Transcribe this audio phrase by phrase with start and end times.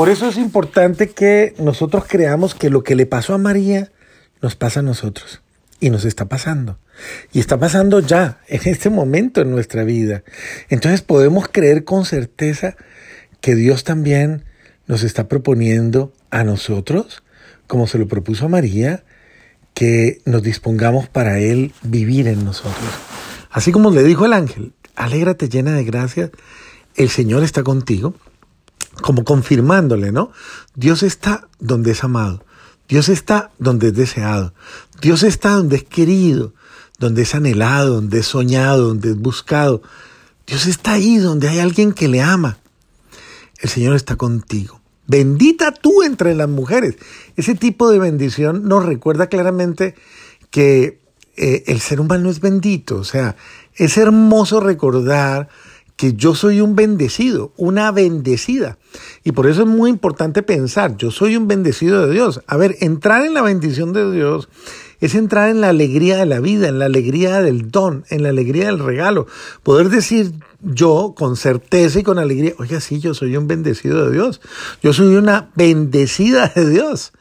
[0.00, 3.92] Por eso es importante que nosotros creamos que lo que le pasó a María
[4.40, 5.42] nos pasa a nosotros.
[5.78, 6.78] Y nos está pasando.
[7.34, 10.22] Y está pasando ya, en este momento en nuestra vida.
[10.70, 12.76] Entonces podemos creer con certeza
[13.42, 14.46] que Dios también
[14.86, 17.22] nos está proponiendo a nosotros,
[17.66, 19.04] como se lo propuso a María,
[19.74, 22.88] que nos dispongamos para Él vivir en nosotros.
[23.50, 26.30] Así como le dijo el ángel, alégrate llena de gracia,
[26.96, 28.14] el Señor está contigo,
[29.00, 30.32] como confirmándole, ¿no?
[30.74, 32.44] Dios está donde es amado,
[32.88, 34.54] Dios está donde es deseado,
[35.00, 36.54] Dios está donde es querido,
[36.98, 39.82] donde es anhelado, donde es soñado, donde es buscado.
[40.46, 42.58] Dios está ahí donde hay alguien que le ama.
[43.58, 44.80] El Señor está contigo.
[45.06, 46.96] Bendita tú entre las mujeres.
[47.36, 49.94] Ese tipo de bendición nos recuerda claramente
[50.50, 51.00] que
[51.36, 52.96] eh, el ser humano es bendito.
[52.96, 53.36] O sea,
[53.74, 55.48] es hermoso recordar
[56.00, 58.78] que yo soy un bendecido, una bendecida.
[59.22, 62.40] Y por eso es muy importante pensar, yo soy un bendecido de Dios.
[62.46, 64.48] A ver, entrar en la bendición de Dios
[65.02, 68.30] es entrar en la alegría de la vida, en la alegría del don, en la
[68.30, 69.26] alegría del regalo.
[69.62, 74.12] Poder decir yo con certeza y con alegría, oiga, sí, yo soy un bendecido de
[74.12, 74.40] Dios.
[74.82, 77.12] Yo soy una bendecida de Dios.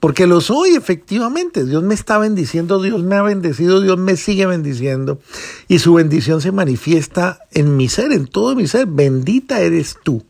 [0.00, 1.64] Porque lo soy, efectivamente.
[1.64, 5.20] Dios me está bendiciendo, Dios me ha bendecido, Dios me sigue bendiciendo.
[5.68, 8.86] Y su bendición se manifiesta en mi ser, en todo mi ser.
[8.86, 10.24] Bendita eres tú.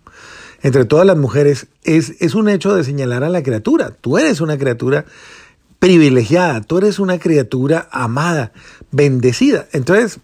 [0.62, 3.92] Entre todas las mujeres es, es un hecho de señalar a la criatura.
[3.92, 5.06] Tú eres una criatura
[5.78, 8.52] privilegiada, tú eres una criatura amada,
[8.90, 9.68] bendecida.
[9.72, 10.20] Entonces,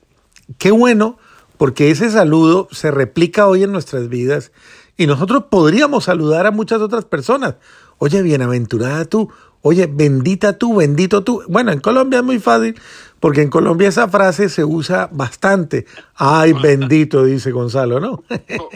[0.58, 1.19] qué bueno,
[1.56, 4.52] porque ese saludo se replica hoy en nuestras vidas
[4.98, 7.55] y nosotros podríamos saludar a muchas otras personas.
[7.98, 9.30] Oye, bienaventurada tú,
[9.62, 11.42] oye, bendita tú, bendito tú.
[11.48, 12.78] Bueno, en Colombia es muy fácil,
[13.20, 15.86] porque en Colombia esa frase se usa bastante.
[16.14, 18.22] Ay, bendito, dice Gonzalo, ¿no?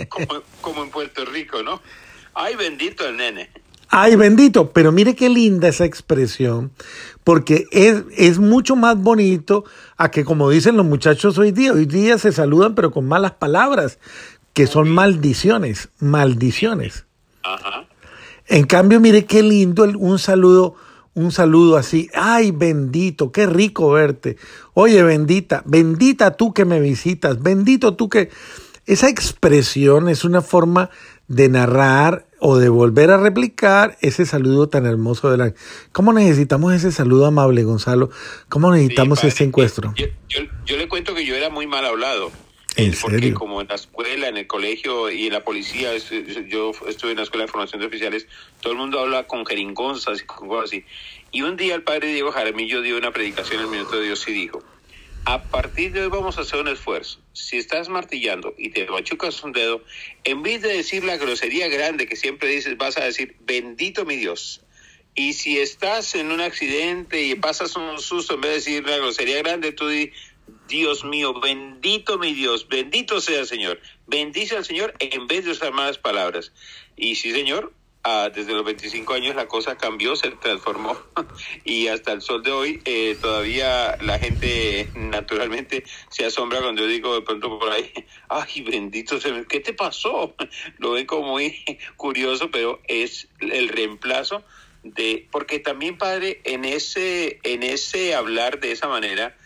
[0.08, 1.80] como, como en Puerto Rico, ¿no?
[2.34, 3.50] Ay, bendito el nene.
[3.92, 6.70] Ay, bendito, pero mire qué linda esa expresión,
[7.24, 9.64] porque es, es mucho más bonito
[9.96, 13.32] a que como dicen los muchachos hoy día, hoy día se saludan pero con malas
[13.32, 13.98] palabras,
[14.54, 17.04] que son maldiciones, maldiciones.
[17.42, 17.89] Ajá.
[18.50, 20.74] En cambio, mire qué lindo un saludo,
[21.14, 24.36] un saludo así, ay bendito, qué rico verte.
[24.74, 28.28] Oye, bendita, bendita tú que me visitas, bendito tú que...
[28.86, 30.90] Esa expresión es una forma
[31.28, 35.58] de narrar o de volver a replicar ese saludo tan hermoso del ángel.
[35.92, 38.10] ¿Cómo necesitamos ese saludo amable, Gonzalo?
[38.48, 39.94] ¿Cómo necesitamos este encuentro?
[39.96, 42.32] Yo, le cuento que yo era muy mal hablado.
[42.76, 45.90] ¿En porque como en la escuela, en el colegio y en la policía,
[46.46, 48.26] yo estuve en la escuela de formación de oficiales,
[48.60, 50.84] todo el mundo habla con jeringonzas y con cosas así.
[51.32, 54.26] Y un día el padre Diego Jaramillo dio una predicación en el Minuto de Dios
[54.28, 54.62] y dijo,
[55.24, 57.20] a partir de hoy vamos a hacer un esfuerzo.
[57.32, 59.84] Si estás martillando y te machucas un dedo,
[60.24, 64.16] en vez de decir la grosería grande que siempre dices, vas a decir, bendito mi
[64.16, 64.62] Dios.
[65.14, 68.96] Y si estás en un accidente y pasas un susto, en vez de decir la
[68.96, 70.12] grosería grande, tú di,
[70.70, 73.80] Dios mío, bendito mi Dios, bendito sea el Señor.
[74.06, 76.52] Bendice al Señor en vez de usar malas palabras.
[76.96, 77.72] Y sí, Señor,
[78.02, 80.96] Ah, desde los 25 años la cosa cambió, se transformó
[81.64, 86.88] y hasta el sol de hoy eh, todavía la gente naturalmente se asombra cuando yo
[86.88, 87.92] digo de pronto por ahí,
[88.30, 90.34] ay bendito, ¿qué te pasó?
[90.78, 91.62] Lo ven como muy
[91.96, 94.44] curioso, pero es el reemplazo
[94.82, 99.36] de, porque también padre, en ese, en ese hablar de esa manera,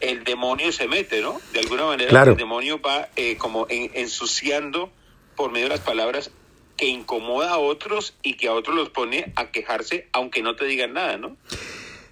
[0.00, 1.40] el demonio se mete, ¿no?
[1.52, 4.90] De alguna manera el demonio va eh, como ensuciando
[5.36, 6.30] por medio de las palabras
[6.76, 10.64] que incomoda a otros y que a otros los pone a quejarse aunque no te
[10.64, 11.36] digan nada, ¿no?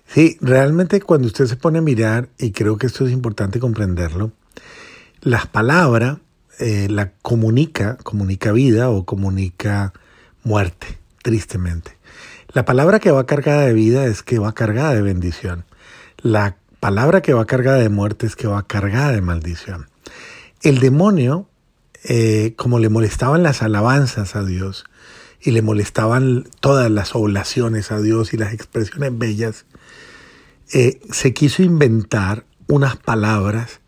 [0.06, 4.32] Sí, realmente cuando usted se pone a mirar, y creo que esto es importante comprenderlo,
[5.21, 6.19] las palabras
[6.59, 9.93] eh, la comunica, comunica vida o comunica
[10.43, 11.97] muerte, tristemente.
[12.53, 15.66] La palabra que va cargada de vida es que va cargada de bendición.
[16.21, 19.89] La palabra que va cargada de muerte es que va cargada de maldición.
[20.62, 21.49] El demonio
[22.05, 24.84] eh, como le molestaban las alabanzas a Dios
[25.41, 29.66] y le molestaban todas las oblaciones a Dios y las expresiones bellas,
[30.72, 33.81] eh, se quiso inventar unas palabras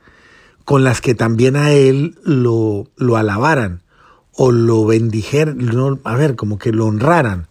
[0.65, 3.83] con las que también a él lo, lo alabaran
[4.33, 7.49] o lo bendijeran, a ver, como que lo honraran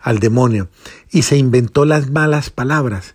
[0.00, 0.68] al demonio.
[1.10, 3.14] Y se inventó las malas palabras.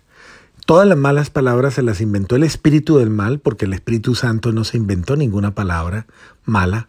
[0.66, 4.52] Todas las malas palabras se las inventó el espíritu del mal, porque el Espíritu Santo
[4.52, 6.06] no se inventó ninguna palabra
[6.44, 6.88] mala.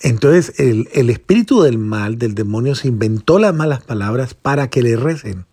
[0.00, 4.82] Entonces el, el, espíritu del mal, del demonio, se inventó las malas palabras para que
[4.82, 5.46] le recen.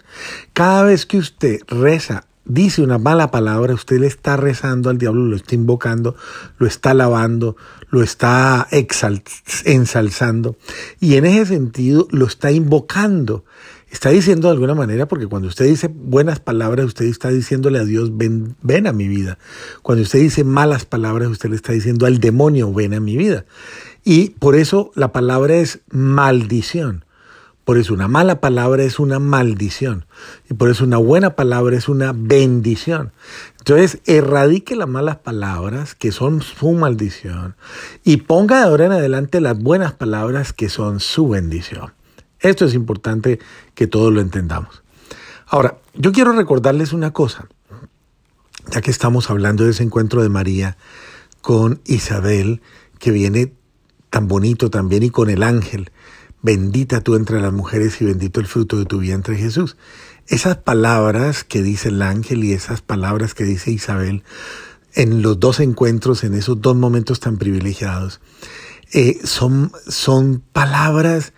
[0.54, 5.26] Cada vez que usted reza dice una mala palabra, usted le está rezando al diablo,
[5.26, 6.16] lo está invocando,
[6.58, 7.58] lo está alabando,
[7.90, 8.68] lo está
[9.66, 10.56] ensalzando
[11.00, 13.44] y en ese sentido lo está invocando.
[13.96, 17.86] Está diciendo de alguna manera, porque cuando usted dice buenas palabras, usted está diciéndole a
[17.86, 19.38] Dios, ven, ven a mi vida.
[19.84, 23.46] Cuando usted dice malas palabras, usted le está diciendo al demonio, ven a mi vida.
[24.04, 27.06] Y por eso la palabra es maldición.
[27.64, 30.06] Por eso una mala palabra es una maldición.
[30.50, 33.14] Y por eso una buena palabra es una bendición.
[33.60, 37.56] Entonces, erradique las malas palabras, que son su maldición,
[38.04, 41.94] y ponga de ahora en adelante las buenas palabras, que son su bendición.
[42.46, 43.40] Esto es importante
[43.74, 44.84] que todos lo entendamos.
[45.48, 47.48] Ahora, yo quiero recordarles una cosa,
[48.72, 50.78] ya que estamos hablando de ese encuentro de María
[51.42, 52.62] con Isabel,
[53.00, 53.54] que viene
[54.12, 55.92] tan bonito también, y con el ángel
[56.44, 59.76] bendita tú entre las mujeres y bendito el fruto de tu vientre Jesús.
[60.28, 64.24] Esas palabras que dice el ángel y esas palabras que dice Isabel
[64.94, 68.22] en los dos encuentros, en esos dos momentos tan privilegiados,
[68.94, 71.34] eh, son, son palabras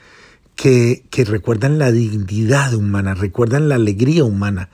[0.57, 4.69] que, recuerdan la dignidad humana, recuerdan la alegría humana.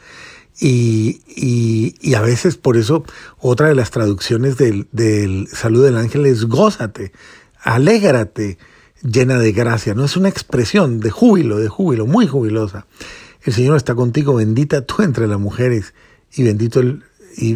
[0.59, 3.03] Y, y, y, a veces por eso
[3.39, 7.11] otra de las traducciones del, del saludo del ángel es gózate,
[7.59, 8.57] alégrate,
[9.03, 10.05] llena de gracia, ¿no?
[10.05, 12.85] Es una expresión de júbilo, de júbilo, muy jubilosa.
[13.43, 15.93] El Señor está contigo, bendita tú entre las mujeres
[16.33, 17.03] y bendito el,
[17.35, 17.55] y,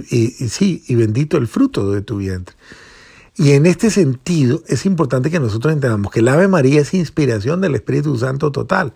[0.49, 2.55] sí, y bendito el fruto de tu vientre.
[3.37, 7.61] Y en este sentido es importante que nosotros entendamos que el Ave María es inspiración
[7.61, 8.93] del Espíritu Santo total,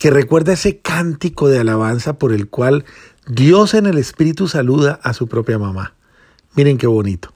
[0.00, 2.84] que recuerda ese cántico de alabanza por el cual
[3.28, 5.94] Dios en el Espíritu saluda a su propia mamá.
[6.56, 7.32] Miren qué bonito.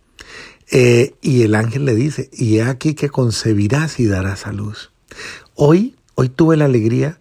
[0.72, 4.90] Eh, y el ángel le dice, y he aquí que concebirás y darás a luz.
[5.54, 7.20] Hoy, hoy tuve la alegría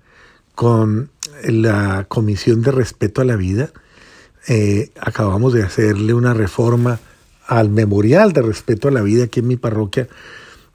[0.55, 1.11] con
[1.43, 3.71] la Comisión de Respeto a la Vida.
[4.47, 6.99] Eh, acabamos de hacerle una reforma
[7.47, 10.07] al Memorial de Respeto a la Vida aquí en mi parroquia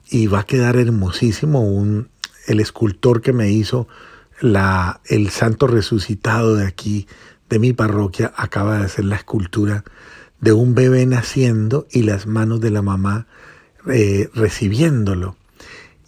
[0.09, 2.09] y va a quedar hermosísimo un,
[2.47, 3.87] el escultor que me hizo
[4.41, 7.07] la, el santo resucitado de aquí,
[7.49, 9.83] de mi parroquia, acaba de hacer la escultura
[10.39, 13.27] de un bebé naciendo y las manos de la mamá
[13.91, 15.35] eh, recibiéndolo.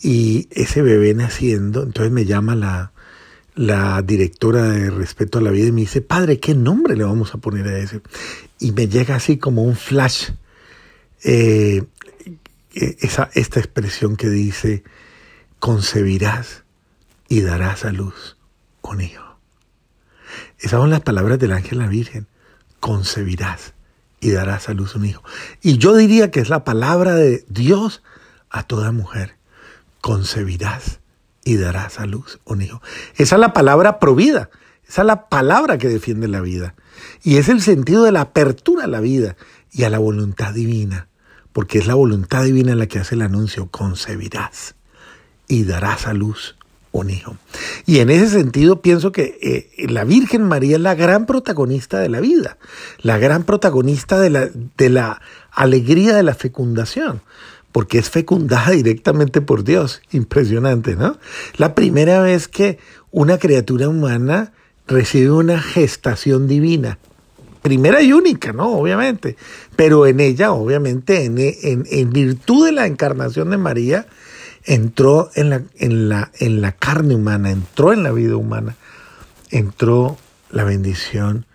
[0.02, 2.92] Y ese bebé naciendo, entonces me llama la,
[3.56, 7.36] la directora de Respeto a la Vida y me dice, padre, ¿qué nombre le vamos
[7.36, 8.02] a poner a ese?
[8.60, 10.30] Y me llega así como un flash
[11.24, 11.84] eh,
[12.74, 14.84] esa, esta expresión que dice,
[15.60, 16.64] concebirás
[17.28, 18.38] y darás a luz
[18.82, 19.24] un hijo.
[20.60, 22.28] Esas son las palabras del ángel la Virgen,
[22.80, 23.74] concebirás
[24.20, 25.24] y darás a luz un hijo.
[25.62, 28.04] Y yo diría que es la palabra de Dios
[28.50, 29.36] a toda mujer.
[30.00, 31.00] Concebirás
[31.44, 32.82] y darás a luz un hijo.
[33.16, 34.50] Esa es la palabra provida.
[34.88, 36.76] Esa es la palabra que defiende la vida.
[37.24, 39.36] Y es el sentido de la apertura a la vida
[39.72, 41.08] y a la voluntad divina.
[41.54, 43.68] Porque es la voluntad divina la que hace el anuncio.
[43.70, 44.76] Concebirás
[45.48, 46.56] y darás a luz
[46.92, 47.38] un hijo.
[47.86, 52.10] Y en ese sentido pienso que eh, la Virgen María es la gran protagonista de
[52.10, 52.58] la vida,
[53.02, 55.22] la gran protagonista de la, de la
[55.52, 57.22] alegría de la fecundación,
[57.72, 60.02] porque es fecundada directamente por Dios.
[60.12, 61.18] Impresionante, ¿no?
[61.56, 62.78] La primera vez que
[63.12, 64.52] una criatura humana
[64.88, 66.98] recibe una gestación divina.
[67.62, 68.78] Primera y única, ¿no?
[68.78, 69.38] Obviamente.
[69.76, 74.08] Pero en ella, obviamente, en, en, en virtud de la encarnación de María,
[74.66, 78.76] entró en la, en, la, en la carne humana, entró en la vida humana,
[79.50, 80.18] entró
[80.50, 81.46] la bendición,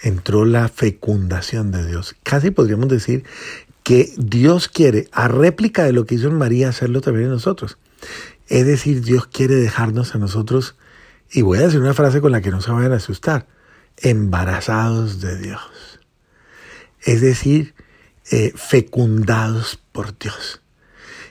[0.00, 2.16] entró la fecundación de Dios.
[2.22, 3.24] Casi podríamos decir
[3.82, 7.78] que Dios quiere, a réplica de lo que hizo en María, hacerlo también en nosotros.
[8.48, 10.76] Es decir, Dios quiere dejarnos a nosotros,
[11.30, 13.46] y voy a decir una frase con la que no se vayan a asustar,
[13.98, 15.60] embarazados de Dios.
[17.02, 17.74] Es decir,
[18.30, 20.60] eh, fecundados por Dios.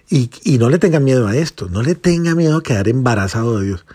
[0.10, 0.29] Y,
[0.60, 3.86] no le tenga miedo a esto, no le tenga miedo a quedar embarazado de Dios,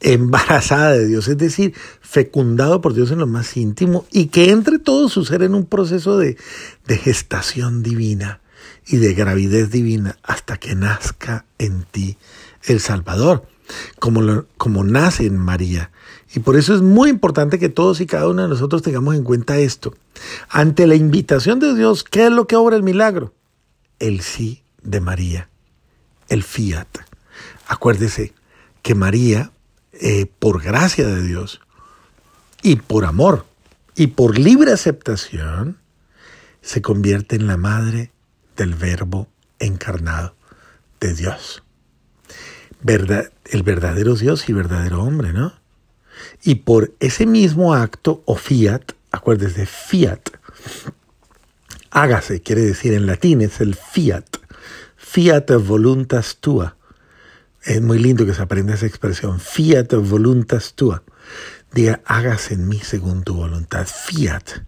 [0.00, 4.78] embarazada de Dios, es decir, fecundado por Dios en lo más íntimo y que entre
[4.78, 6.36] todo su ser en un proceso de,
[6.86, 8.40] gestación divina
[8.86, 12.16] y de gravidez divina hasta que nazca en ti
[12.64, 13.46] el Salvador,
[13.98, 15.90] como, como nace en María.
[16.34, 19.24] Y por eso es muy importante que todos y cada uno de nosotros tengamos en
[19.24, 19.94] cuenta esto.
[20.48, 23.32] Ante la invitación de Dios, ¿qué es lo que obra el milagro?
[23.98, 25.48] El sí de María,
[26.28, 26.88] el fiat.
[27.66, 28.34] Acuérdese
[28.82, 29.52] que María,
[29.92, 31.60] eh, por gracia de Dios
[32.62, 33.46] y por amor
[33.94, 35.78] y por libre aceptación,
[36.60, 38.12] se convierte en la madre
[38.56, 40.34] del verbo encarnado
[41.00, 41.62] de Dios.
[42.80, 45.54] Verdad, el verdadero Dios y verdadero hombre, ¿no?
[46.42, 50.30] Y por ese mismo acto o fiat, acuérdese, fiat.
[51.90, 54.26] Hágase, quiere decir en latín, es el fiat.
[54.96, 56.76] Fiat voluntas tua.
[57.62, 59.40] Es muy lindo que se aprenda esa expresión.
[59.40, 61.02] Fiat voluntas tua.
[61.72, 63.86] Diga, hágase en mí según tu voluntad.
[63.86, 64.64] Fiat.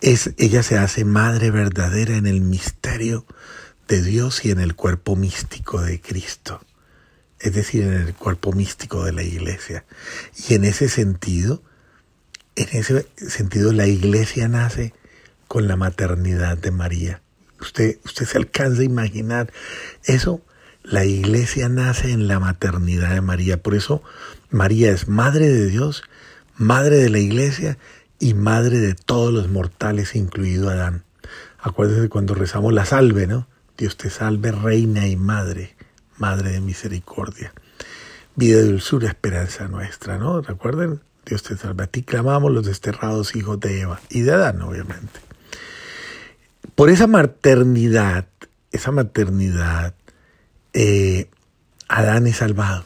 [0.00, 3.26] Es, ella se hace madre verdadera en el misterio
[3.86, 6.60] de Dios y en el cuerpo místico de Cristo.
[7.40, 9.84] Es decir, en el cuerpo místico de la iglesia.
[10.48, 11.62] Y en ese sentido,
[12.56, 14.92] en ese sentido, la iglesia nace
[15.48, 17.22] con la maternidad de María.
[17.60, 19.52] Usted, usted se alcanza a imaginar
[20.04, 20.42] eso.
[20.82, 23.62] La iglesia nace en la maternidad de María.
[23.62, 24.02] Por eso
[24.50, 26.02] María es madre de Dios,
[26.56, 27.78] madre de la iglesia
[28.18, 31.04] y madre de todos los mortales, incluido Adán.
[31.58, 33.46] Acuérdese cuando rezamos la salve, ¿no?
[33.76, 35.74] Dios te salve, reina y madre,
[36.20, 37.52] madre de misericordia.
[38.36, 40.40] Vida, dulzura, esperanza nuestra, ¿no?
[40.40, 41.84] Recuerden, Dios te salve.
[41.84, 45.20] A ti clamamos los desterrados hijos de Eva y de Adán, obviamente.
[46.74, 48.26] Por esa maternidad,
[48.70, 49.94] esa maternidad,
[50.72, 51.28] eh,
[51.88, 52.84] Adán es salvado.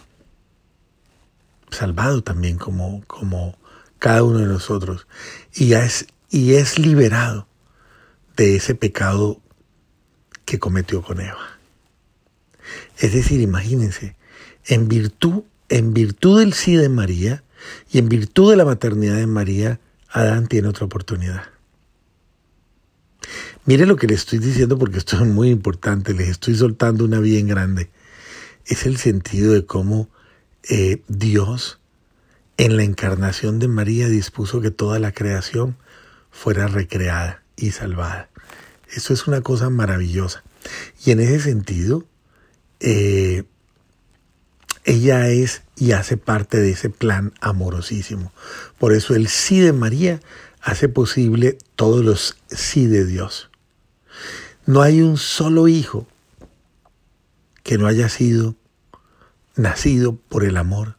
[1.71, 3.59] Salvado también como, como
[3.99, 5.07] cada uno de nosotros.
[5.53, 7.47] Y es, y es liberado
[8.37, 9.41] de ese pecado
[10.45, 11.54] que cometió con Eva.
[13.05, 14.17] Es decir, imagínense,
[14.65, 17.45] en virtud, en virtud del sí de María
[17.93, 21.43] y en virtud de la maternidad de María, Adán tiene otra oportunidad.
[23.67, 27.21] Mire lo que le estoy diciendo porque esto es muy importante, les estoy soltando una
[27.21, 27.91] bien grande.
[28.65, 30.09] Es el sentido de cómo
[30.71, 31.81] eh, Dios
[32.57, 35.77] en la encarnación de María dispuso que toda la creación
[36.31, 38.31] fuera recreada y salvada.
[38.91, 40.43] Eso es una cosa maravillosa.
[41.05, 42.07] Y en ese sentido,
[42.87, 43.45] eh,
[44.85, 48.31] ella es y hace parte de ese plan amorosísimo.
[48.79, 50.21] Por eso el sí de María
[50.61, 53.51] hace posible todos los sí de Dios.
[54.67, 56.07] No hay un solo hijo
[57.63, 58.55] que no haya sido
[59.57, 60.99] nacido por el amor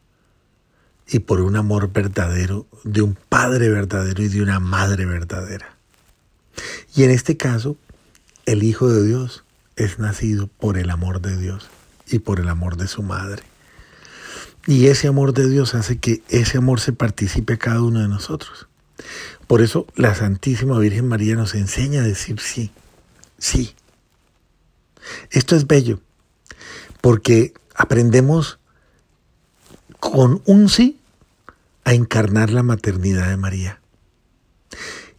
[1.07, 5.77] y por un amor verdadero de un padre verdadero y de una madre verdadera.
[6.95, 7.77] Y en este caso,
[8.47, 9.43] el Hijo de Dios
[9.75, 11.69] es nacido por el amor de Dios
[12.07, 13.43] y por el amor de su madre.
[14.67, 18.07] Y ese amor de Dios hace que ese amor se participe a cada uno de
[18.07, 18.67] nosotros.
[19.47, 22.71] Por eso la Santísima Virgen María nos enseña a decir sí
[23.37, 23.75] sí.
[25.29, 25.99] Esto es bello,
[27.01, 28.59] porque aprendemos
[29.99, 30.99] con un sí
[31.83, 33.79] a encarnar la maternidad de María.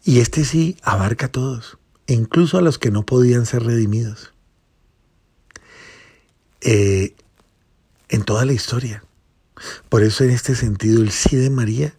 [0.05, 4.33] Y este sí abarca a todos, incluso a los que no podían ser redimidos.
[6.68, 7.14] Eh,
[8.08, 9.02] en toda la historia.
[9.88, 11.94] Por eso en este sentido el sí de María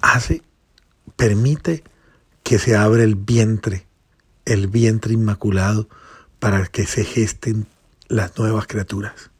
[0.00, 0.42] hace,
[1.16, 1.84] permite
[2.42, 3.86] que se abra el vientre
[4.44, 5.88] el vientre inmaculado
[6.38, 7.66] para que se gesten
[8.08, 9.30] las nuevas criaturas.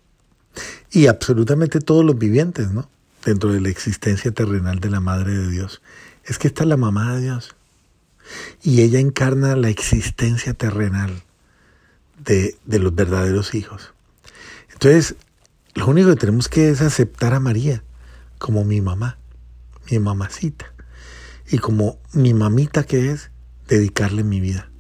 [0.91, 2.89] Y absolutamente todos los vivientes, ¿no?
[3.25, 5.83] Dentro de la existencia terrenal de la Madre de Dios.
[6.25, 7.57] Es que está la mamá de Dios.
[8.63, 11.23] Y ella encarna la existencia terrenal
[12.19, 13.93] de, de los verdaderos hijos.
[14.83, 15.15] Entonces,
[15.75, 17.85] lo único que tenemos que es aceptar a María
[18.39, 19.19] como mi mamá,
[19.91, 20.73] mi mamacita.
[21.51, 23.31] Y como mi mamita que es,
[23.69, 24.71] dedicarle mi vida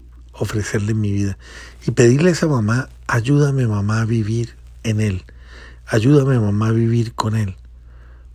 [0.40, 1.38] ofrecerle mi vida.
[1.86, 5.24] Y pedirle a esa mamá, ayúdame mamá a vivir en Él,
[5.86, 7.56] ayúdame mamá a vivir con Él,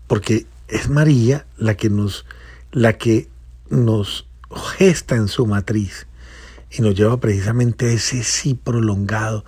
[0.07, 2.25] porque es María la que nos,
[2.72, 3.27] la que
[3.69, 4.27] nos
[4.77, 6.07] gesta en su matriz
[6.72, 9.43] y nos lleva precisamente a ese sí prolongado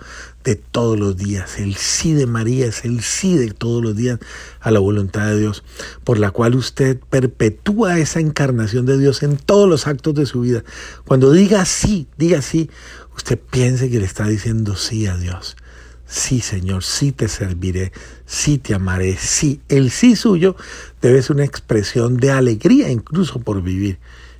[0.48, 1.58] de todos los días.
[1.58, 4.18] El sí de María es el sí de todos los días
[4.60, 5.62] a la voluntad de Dios,
[6.04, 10.40] por la cual usted perpetúa esa encarnación de Dios en todos los actos de su
[10.40, 10.64] vida.
[11.04, 12.70] Cuando diga sí, diga sí,
[13.14, 15.58] usted piense que le está diciendo sí a Dios.
[16.06, 17.92] Sí, Señor, sí te serviré,
[18.24, 19.60] sí te amaré, sí.
[19.68, 20.56] El sí suyo
[21.02, 23.98] debe ser una expresión de alegría incluso por vivir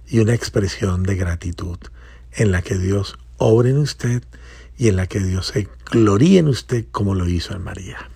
[0.09, 1.77] y una expresión de gratitud
[2.33, 4.23] en la que Dios obre en usted
[4.79, 8.09] y en la que Dios se gloríe en usted como lo hizo en María.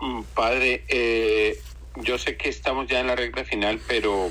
[0.00, 1.60] Mm, padre, eh,
[2.02, 4.30] yo sé que estamos ya en la regla final, pero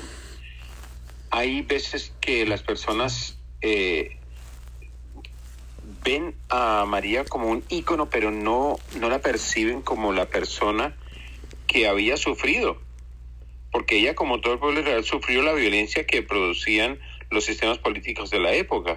[1.30, 4.18] hay veces que las personas eh,
[6.04, 10.96] ven a María como un ícono, pero no, no la perciben como la persona
[11.66, 12.78] que había sufrido.
[13.70, 16.98] Porque ella, como todo el pueblo real, sufrió la violencia que producían
[17.30, 18.96] los sistemas políticos de la época.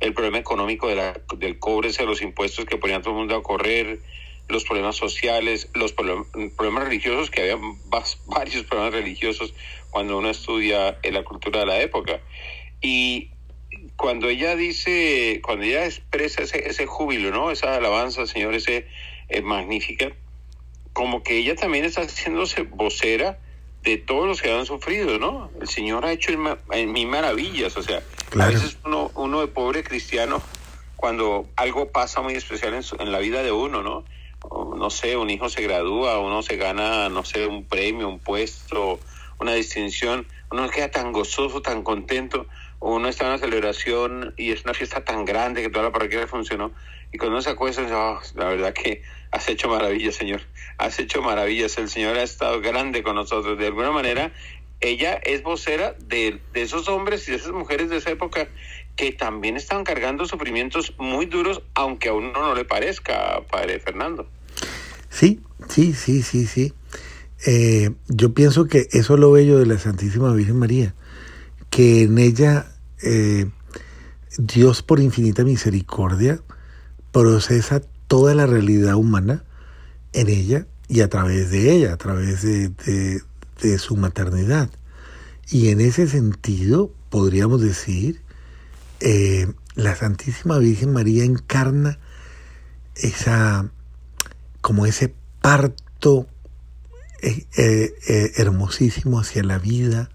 [0.00, 3.36] El problema económico de la, del cobre, de los impuestos que ponían todo el mundo
[3.36, 4.00] a correr,
[4.48, 7.56] los problemas sociales, los problemas religiosos, que había
[8.26, 9.54] varios problemas religiosos
[9.90, 12.20] cuando uno estudia en la cultura de la época.
[12.80, 13.30] Y
[13.96, 17.50] cuando ella dice, cuando ella expresa ese, ese júbilo, ¿no?
[17.50, 18.86] Esa alabanza, Señor, ese
[19.28, 20.12] es magnífica,
[20.92, 23.38] como que ella también está haciéndose vocera
[23.82, 25.50] de todos los que han sufrido, ¿no?
[25.60, 26.32] El Señor ha hecho
[26.72, 28.02] en mí maravillas, o sea,
[28.40, 30.42] a veces uno, uno de pobre cristiano,
[30.96, 34.04] cuando algo pasa muy especial en, en la vida de uno, ¿no?
[34.76, 39.00] no sé, un hijo se gradúa, uno se gana, no sé, un premio, un puesto,
[39.40, 42.46] una distinción, uno queda tan gozoso, tan contento,
[42.80, 46.26] uno está en una celebración y es una fiesta tan grande que toda la parroquia
[46.26, 46.72] funcionó,
[47.12, 50.42] y cuando uno se acuesta, oh, la verdad que has hecho maravillas, Señor,
[50.78, 54.32] has hecho maravillas, el Señor ha estado grande con nosotros, de alguna manera,
[54.88, 58.48] ella es vocera de, esos hombres y de esas mujeres de esa época
[58.94, 64.28] que también están cargando sufrimientos muy duros, aunque a uno no le parezca, Padre Fernando.
[65.10, 66.72] Sí, sí, sí, sí, sí.
[67.46, 70.94] Eh, yo pienso que eso es lo bello de la Santísima Virgen María,
[71.68, 73.46] que en ella eh,
[74.38, 76.40] Dios por infinita misericordia
[77.12, 79.44] procesa toda la realidad humana
[80.12, 83.20] en ella y a través de ella, a través de,
[83.60, 84.70] de su maternidad.
[85.48, 88.20] Y en ese sentido podríamos decir
[89.00, 91.98] eh, la Santísima Virgen María encarna
[92.94, 93.70] esa,
[94.60, 96.26] como ese parto
[97.22, 100.10] eh, eh, hermosísimo hacia la vida,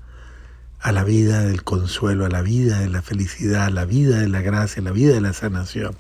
[0.80, 4.28] a la vida del consuelo, a la vida de la felicidad, a la vida de
[4.28, 5.96] la gracia, a la vida de la sanación.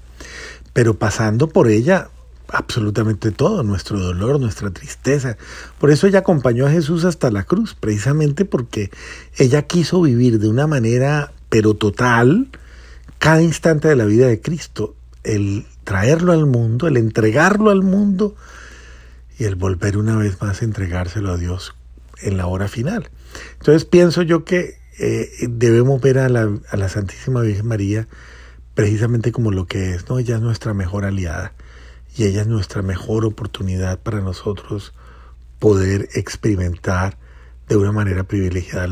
[0.74, 2.10] Pero pasando por ella
[2.52, 5.38] absolutamente todo, nuestro dolor, nuestra tristeza.
[5.80, 8.92] Por eso ella acompañó a Jesús hasta la cruz, precisamente porque
[9.38, 12.50] ella quiso vivir de una manera, pero total,
[13.20, 18.36] cada instante de la vida de Cristo, el traerlo al mundo, el entregarlo al mundo
[19.38, 21.76] y el volver una vez más a entregárselo a Dios
[22.22, 23.10] en la hora final.
[23.60, 28.08] Entonces pienso yo que eh, debemos ver a la, a la, Santísima Virgen María
[28.76, 30.20] precisamente como lo que es, ¿no?
[30.20, 31.54] Ella es nuestra mejor aliada
[32.16, 34.94] y ella es nuestra mejor oportunidad para nosotros
[35.60, 37.18] poder experimentar
[37.68, 38.88] de una manera privilegiada